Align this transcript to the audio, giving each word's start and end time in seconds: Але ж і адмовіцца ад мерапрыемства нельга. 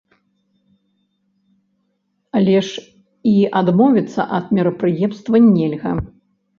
Але 2.41 2.57
ж 2.71 2.87
і 3.35 3.37
адмовіцца 3.63 4.29
ад 4.41 4.45
мерапрыемства 4.61 5.35
нельга. 5.55 5.91